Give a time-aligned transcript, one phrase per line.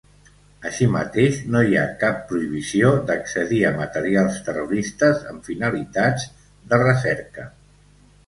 [0.67, 6.25] Així mateix, no hi ha cap "prohibició" d'accedir a materials terroristes amb finalitats
[6.73, 7.47] de recerca.